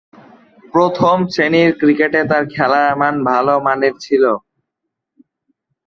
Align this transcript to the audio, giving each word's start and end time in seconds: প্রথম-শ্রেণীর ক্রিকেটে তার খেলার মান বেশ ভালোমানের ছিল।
প্রথম-শ্রেণীর 0.73 1.69
ক্রিকেটে 1.79 2.21
তার 2.29 2.43
খেলার 2.55 2.89
মান 3.01 3.15
বেশ 3.17 3.25
ভালোমানের 3.29 3.93
ছিল। 4.03 4.23